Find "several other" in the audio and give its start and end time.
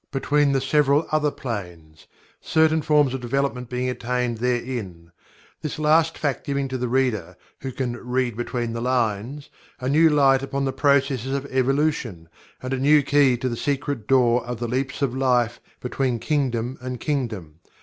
0.59-1.29